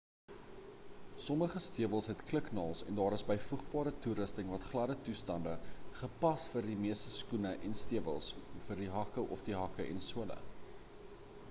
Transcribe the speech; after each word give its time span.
sommige 1.25 1.59
stewels 1.65 2.07
het 2.11 2.23
kliknaels 2.31 2.81
en 2.91 2.97
daar 3.01 3.15
is 3.17 3.25
byvoegbare 3.27 3.93
toerusting 4.07 4.49
vir 4.55 4.65
gladde 4.71 4.97
toestande 5.09 5.55
gepas 6.01 6.49
vir 6.55 6.69
die 6.71 6.79
meeste 6.87 7.15
skoene 7.19 7.55
en 7.71 7.79
stewels 7.85 8.33
vir 8.71 8.85
die 8.87 8.91
hakke 8.99 9.29
of 9.39 9.47
die 9.53 9.61
hakke 9.63 9.89
en 9.95 10.05
sole 10.11 10.43